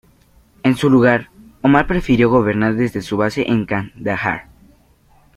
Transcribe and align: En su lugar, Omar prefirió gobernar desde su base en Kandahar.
En 0.63 0.77
su 0.77 0.89
lugar, 0.89 1.29
Omar 1.61 1.85
prefirió 1.85 2.31
gobernar 2.31 2.73
desde 2.73 3.03
su 3.03 3.17
base 3.17 3.45
en 3.47 3.67
Kandahar. 3.67 4.47